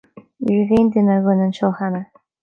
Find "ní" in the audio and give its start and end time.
0.43-0.53